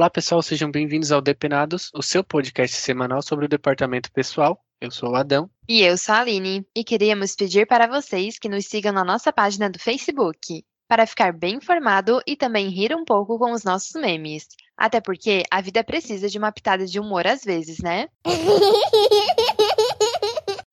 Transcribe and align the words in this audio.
Olá, 0.00 0.08
pessoal, 0.08 0.40
sejam 0.40 0.70
bem-vindos 0.70 1.12
ao 1.12 1.20
Depenados, 1.20 1.90
o 1.94 2.02
seu 2.02 2.24
podcast 2.24 2.74
semanal 2.74 3.20
sobre 3.20 3.44
o 3.44 3.48
departamento 3.48 4.10
pessoal. 4.10 4.58
Eu 4.80 4.90
sou 4.90 5.10
o 5.10 5.14
Adão. 5.14 5.50
E 5.68 5.82
eu 5.82 5.98
sou 5.98 6.14
a 6.14 6.20
Aline, 6.20 6.66
e 6.74 6.82
queríamos 6.82 7.36
pedir 7.36 7.66
para 7.66 7.86
vocês 7.86 8.38
que 8.38 8.48
nos 8.48 8.64
sigam 8.64 8.94
na 8.94 9.04
nossa 9.04 9.30
página 9.30 9.68
do 9.68 9.78
Facebook, 9.78 10.64
para 10.88 11.06
ficar 11.06 11.34
bem 11.34 11.56
informado 11.56 12.22
e 12.26 12.34
também 12.34 12.70
rir 12.70 12.96
um 12.96 13.04
pouco 13.04 13.38
com 13.38 13.52
os 13.52 13.62
nossos 13.62 13.92
memes. 13.92 14.46
Até 14.74 15.02
porque 15.02 15.42
a 15.50 15.60
vida 15.60 15.84
precisa 15.84 16.30
de 16.30 16.38
uma 16.38 16.50
pitada 16.50 16.86
de 16.86 16.98
humor 16.98 17.26
às 17.26 17.44
vezes, 17.44 17.76
né? 17.80 18.08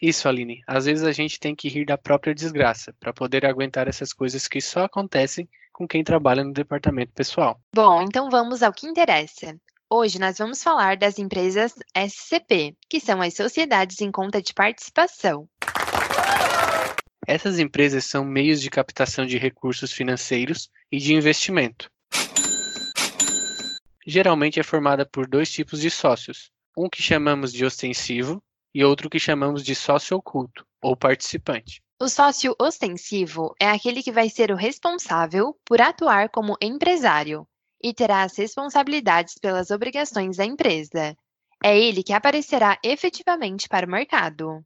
Isso, 0.01 0.29
Aline. 0.29 0.61
Às 0.65 0.85
vezes 0.85 1.03
a 1.03 1.11
gente 1.11 1.37
tem 1.37 1.53
que 1.53 1.67
rir 1.67 1.85
da 1.85 1.97
própria 1.97 2.33
desgraça 2.33 2.95
para 2.97 3.11
poder 3.11 3.45
aguentar 3.45 3.89
essas 3.89 4.13
coisas 4.13 4.47
que 4.47 4.61
só 4.61 4.85
acontecem 4.85 5.49
com 5.77 5.87
quem 5.87 6.03
trabalha 6.03 6.43
no 6.43 6.51
departamento 6.51 7.13
pessoal. 7.13 7.61
Bom, 7.71 8.01
então 8.01 8.31
vamos 8.31 8.63
ao 8.63 8.73
que 8.73 8.87
interessa. 8.87 9.55
Hoje 9.87 10.17
nós 10.17 10.39
vamos 10.39 10.63
falar 10.63 10.97
das 10.97 11.19
empresas 11.19 11.75
SCP, 11.95 12.75
que 12.89 12.99
são 12.99 13.21
as 13.21 13.35
sociedades 13.35 14.01
em 14.01 14.11
conta 14.11 14.41
de 14.41 14.55
participação. 14.55 15.47
Essas 17.27 17.59
empresas 17.59 18.05
são 18.05 18.25
meios 18.25 18.59
de 18.59 18.71
captação 18.71 19.23
de 19.23 19.37
recursos 19.37 19.93
financeiros 19.93 20.67
e 20.91 20.97
de 20.97 21.13
investimento. 21.13 21.91
Geralmente 24.03 24.59
é 24.59 24.63
formada 24.63 25.05
por 25.05 25.27
dois 25.27 25.51
tipos 25.51 25.79
de 25.79 25.91
sócios, 25.91 26.49
um 26.75 26.89
que 26.89 27.03
chamamos 27.03 27.53
de 27.53 27.63
ostensivo 27.63 28.41
e 28.73 28.83
outro 28.83 29.11
que 29.11 29.19
chamamos 29.19 29.63
de 29.63 29.75
sócio 29.75 30.17
oculto 30.17 30.65
ou 30.81 30.97
participante. 30.97 31.83
O 31.99 32.07
sócio 32.07 32.55
ostensivo 32.59 33.55
é 33.59 33.67
aquele 33.67 34.03
que 34.03 34.11
vai 34.11 34.29
ser 34.29 34.51
o 34.51 34.55
responsável 34.55 35.59
por 35.65 35.81
atuar 35.81 36.29
como 36.29 36.55
empresário 36.61 37.47
e 37.83 37.91
terá 37.91 38.21
as 38.21 38.37
responsabilidades 38.37 39.33
pelas 39.41 39.71
obrigações 39.71 40.37
da 40.37 40.45
empresa. 40.45 41.17
É 41.63 41.75
ele 41.75 42.03
que 42.03 42.13
aparecerá 42.13 42.77
efetivamente 42.83 43.67
para 43.67 43.87
o 43.87 43.89
mercado. 43.89 44.63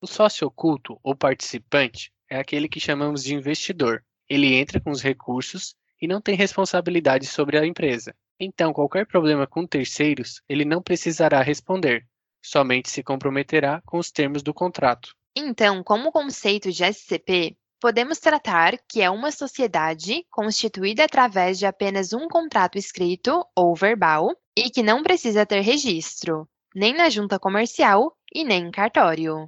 O 0.00 0.06
sócio 0.06 0.46
oculto 0.46 0.98
ou 1.02 1.14
participante 1.14 2.10
é 2.30 2.38
aquele 2.38 2.70
que 2.70 2.80
chamamos 2.80 3.22
de 3.22 3.34
investidor. 3.34 4.02
Ele 4.30 4.54
entra 4.54 4.80
com 4.80 4.90
os 4.90 5.02
recursos 5.02 5.74
e 6.00 6.08
não 6.08 6.22
tem 6.22 6.34
responsabilidade 6.34 7.26
sobre 7.26 7.58
a 7.58 7.66
empresa. 7.66 8.14
Então, 8.40 8.72
qualquer 8.72 9.06
problema 9.06 9.46
com 9.46 9.66
terceiros, 9.66 10.40
ele 10.48 10.64
não 10.64 10.80
precisará 10.80 11.42
responder, 11.42 12.06
somente 12.42 12.88
se 12.88 13.02
comprometerá 13.02 13.82
com 13.84 13.98
os 13.98 14.10
termos 14.10 14.42
do 14.42 14.54
contrato. 14.54 15.15
Então, 15.38 15.82
como 15.84 16.10
conceito 16.10 16.72
de 16.72 16.82
SCP, 16.82 17.58
podemos 17.78 18.18
tratar 18.18 18.78
que 18.88 19.02
é 19.02 19.10
uma 19.10 19.30
sociedade 19.30 20.24
constituída 20.30 21.04
através 21.04 21.58
de 21.58 21.66
apenas 21.66 22.14
um 22.14 22.26
contrato 22.26 22.78
escrito 22.78 23.44
ou 23.54 23.76
verbal 23.76 24.34
e 24.56 24.70
que 24.70 24.82
não 24.82 25.02
precisa 25.02 25.44
ter 25.44 25.60
registro, 25.60 26.48
nem 26.74 26.94
na 26.94 27.10
junta 27.10 27.38
comercial 27.38 28.16
e 28.34 28.44
nem 28.44 28.68
em 28.68 28.70
cartório. 28.70 29.46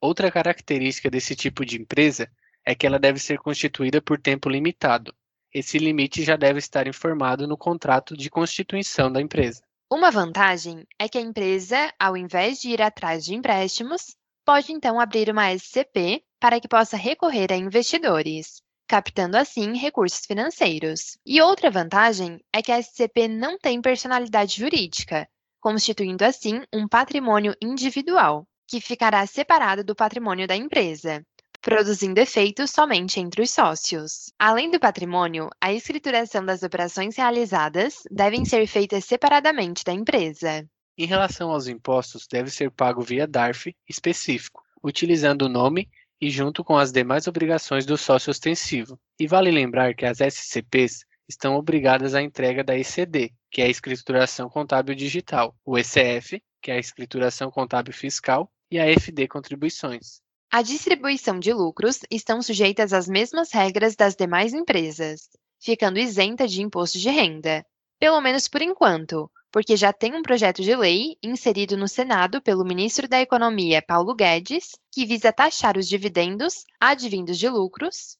Outra 0.00 0.30
característica 0.32 1.10
desse 1.10 1.36
tipo 1.36 1.62
de 1.62 1.78
empresa 1.78 2.26
é 2.64 2.74
que 2.74 2.86
ela 2.86 2.98
deve 2.98 3.18
ser 3.18 3.38
constituída 3.38 4.00
por 4.00 4.18
tempo 4.18 4.48
limitado. 4.48 5.14
Esse 5.52 5.76
limite 5.76 6.22
já 6.22 6.36
deve 6.36 6.58
estar 6.58 6.86
informado 6.86 7.46
no 7.46 7.58
contrato 7.58 8.16
de 8.16 8.30
constituição 8.30 9.12
da 9.12 9.20
empresa. 9.20 9.62
Uma 9.92 10.12
vantagem 10.12 10.86
é 11.00 11.08
que 11.08 11.18
a 11.18 11.20
empresa, 11.20 11.92
ao 11.98 12.16
invés 12.16 12.60
de 12.60 12.70
ir 12.70 12.80
atrás 12.80 13.24
de 13.24 13.34
empréstimos, 13.34 14.14
pode 14.46 14.72
então 14.72 15.00
abrir 15.00 15.28
uma 15.28 15.52
SCP 15.52 16.22
para 16.38 16.60
que 16.60 16.68
possa 16.68 16.96
recorrer 16.96 17.52
a 17.52 17.56
investidores, 17.56 18.62
captando 18.86 19.36
assim 19.36 19.76
recursos 19.76 20.24
financeiros. 20.24 21.18
E 21.26 21.42
outra 21.42 21.72
vantagem 21.72 22.40
é 22.52 22.62
que 22.62 22.70
a 22.70 22.80
SCP 22.80 23.26
não 23.26 23.58
tem 23.58 23.82
personalidade 23.82 24.58
jurídica, 24.58 25.28
constituindo 25.60 26.24
assim 26.24 26.62
um 26.72 26.86
patrimônio 26.86 27.56
individual, 27.60 28.46
que 28.68 28.80
ficará 28.80 29.26
separado 29.26 29.82
do 29.82 29.96
patrimônio 29.96 30.46
da 30.46 30.54
empresa, 30.54 31.26
produzindo 31.60 32.18
efeitos 32.20 32.70
somente 32.70 33.20
entre 33.20 33.42
os 33.42 33.50
sócios. 33.50 34.32
Além 34.38 34.70
do 34.70 34.80
patrimônio, 34.80 35.48
a 35.60 35.72
escrituração 35.72 36.44
das 36.44 36.62
operações 36.62 37.16
realizadas 37.16 38.02
devem 38.10 38.44
ser 38.44 38.66
feitas 38.66 39.04
separadamente 39.04 39.84
da 39.84 39.92
empresa. 39.92 40.66
Em 40.96 41.06
relação 41.06 41.50
aos 41.50 41.66
impostos, 41.66 42.26
deve 42.26 42.50
ser 42.50 42.70
pago 42.70 43.02
via 43.02 43.26
DARF 43.26 43.74
específico, 43.88 44.62
utilizando 44.82 45.42
o 45.42 45.48
nome 45.48 45.88
e 46.20 46.30
junto 46.30 46.62
com 46.62 46.76
as 46.76 46.92
demais 46.92 47.26
obrigações 47.26 47.86
do 47.86 47.96
sócio 47.96 48.30
ostensivo. 48.30 48.98
E 49.18 49.26
vale 49.26 49.50
lembrar 49.50 49.94
que 49.94 50.04
as 50.04 50.20
SCPs 50.20 51.04
estão 51.28 51.54
obrigadas 51.54 52.14
à 52.14 52.20
entrega 52.20 52.62
da 52.62 52.76
ECD, 52.76 53.32
que 53.50 53.62
é 53.62 53.66
a 53.66 53.70
escrituração 53.70 54.48
contábil 54.50 54.94
digital, 54.94 55.56
o 55.64 55.78
ECF, 55.78 56.42
que 56.60 56.70
é 56.70 56.74
a 56.74 56.78
escrituração 56.78 57.50
contábil 57.50 57.94
fiscal, 57.94 58.50
e 58.70 58.78
a 58.78 58.86
FD 58.86 59.26
contribuições. 59.28 60.20
A 60.52 60.62
distribuição 60.62 61.38
de 61.38 61.52
lucros 61.52 62.00
estão 62.10 62.42
sujeitas 62.42 62.92
às 62.92 63.06
mesmas 63.06 63.52
regras 63.52 63.94
das 63.94 64.16
demais 64.16 64.52
empresas, 64.52 65.28
ficando 65.62 65.98
isenta 65.98 66.48
de 66.48 66.60
imposto 66.60 66.98
de 66.98 67.08
renda, 67.08 67.64
pelo 68.00 68.20
menos 68.20 68.48
por 68.48 68.60
enquanto, 68.60 69.30
porque 69.52 69.76
já 69.76 69.92
tem 69.92 70.12
um 70.14 70.22
projeto 70.22 70.60
de 70.60 70.74
lei 70.74 71.16
inserido 71.22 71.76
no 71.76 71.86
Senado 71.86 72.42
pelo 72.42 72.64
ministro 72.64 73.06
da 73.06 73.20
Economia 73.20 73.80
Paulo 73.80 74.12
Guedes, 74.12 74.70
que 74.92 75.06
visa 75.06 75.32
taxar 75.32 75.76
os 75.78 75.86
dividendos 75.86 76.64
advindos 76.80 77.38
de 77.38 77.48
lucros 77.48 78.18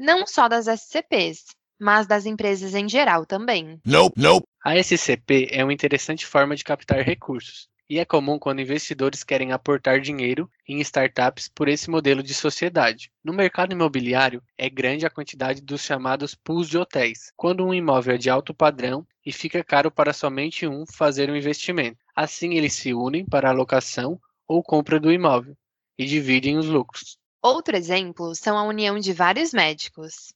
não 0.00 0.26
só 0.26 0.48
das 0.48 0.66
SCPs, 0.66 1.44
mas 1.78 2.06
das 2.06 2.24
empresas 2.24 2.74
em 2.74 2.88
geral 2.88 3.26
também. 3.26 3.80
Nope, 3.84 4.20
nope. 4.20 4.46
A 4.64 4.76
SCP 4.76 5.48
é 5.50 5.62
uma 5.62 5.72
interessante 5.72 6.26
forma 6.26 6.56
de 6.56 6.64
captar 6.64 7.02
recursos, 7.02 7.68
e 7.90 7.98
é 7.98 8.04
comum 8.04 8.38
quando 8.38 8.60
investidores 8.60 9.24
querem 9.24 9.50
aportar 9.50 10.00
dinheiro 10.00 10.48
em 10.66 10.78
startups 10.78 11.48
por 11.52 11.66
esse 11.66 11.90
modelo 11.90 12.22
de 12.22 12.32
sociedade. 12.32 13.10
No 13.22 13.32
mercado 13.32 13.72
imobiliário, 13.72 14.40
é 14.56 14.70
grande 14.70 15.04
a 15.04 15.10
quantidade 15.10 15.60
dos 15.60 15.82
chamados 15.82 16.32
pools 16.32 16.68
de 16.68 16.78
hotéis, 16.78 17.32
quando 17.36 17.66
um 17.66 17.74
imóvel 17.74 18.14
é 18.14 18.16
de 18.16 18.30
alto 18.30 18.54
padrão 18.54 19.04
e 19.26 19.32
fica 19.32 19.64
caro 19.64 19.90
para 19.90 20.12
somente 20.12 20.68
um 20.68 20.86
fazer 20.86 21.28
um 21.28 21.34
investimento. 21.34 21.98
Assim, 22.14 22.54
eles 22.54 22.74
se 22.74 22.94
unem 22.94 23.26
para 23.26 23.48
a 23.48 23.50
alocação 23.50 24.20
ou 24.46 24.62
compra 24.62 25.00
do 25.00 25.10
imóvel 25.10 25.56
e 25.98 26.06
dividem 26.06 26.58
os 26.58 26.66
lucros. 26.66 27.18
Outro 27.42 27.76
exemplo 27.76 28.36
são 28.36 28.56
a 28.56 28.62
união 28.62 29.00
de 29.00 29.12
vários 29.12 29.52
médicos, 29.52 30.32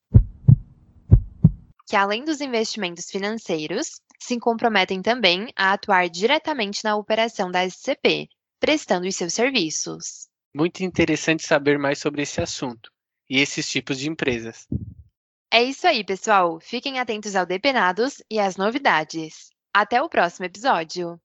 que 1.86 1.94
além 1.94 2.24
dos 2.24 2.40
investimentos 2.40 3.08
financeiros, 3.08 4.00
se 4.24 4.38
comprometem 4.38 5.02
também 5.02 5.52
a 5.54 5.72
atuar 5.72 6.08
diretamente 6.08 6.82
na 6.82 6.96
operação 6.96 7.50
da 7.50 7.64
SCP, 7.64 8.28
prestando 8.58 9.06
os 9.06 9.14
seus 9.14 9.34
serviços. 9.34 10.28
Muito 10.54 10.82
interessante 10.82 11.46
saber 11.46 11.78
mais 11.78 11.98
sobre 11.98 12.22
esse 12.22 12.40
assunto 12.40 12.90
e 13.28 13.38
esses 13.40 13.68
tipos 13.68 13.98
de 13.98 14.08
empresas. 14.08 14.66
É 15.52 15.62
isso 15.62 15.86
aí, 15.86 16.02
pessoal. 16.02 16.58
Fiquem 16.60 16.98
atentos 16.98 17.36
ao 17.36 17.46
Depenados 17.46 18.22
e 18.30 18.38
às 18.38 18.56
novidades. 18.56 19.50
Até 19.72 20.00
o 20.02 20.08
próximo 20.08 20.46
episódio. 20.46 21.20